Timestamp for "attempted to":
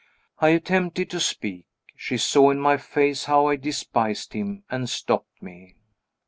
0.49-1.19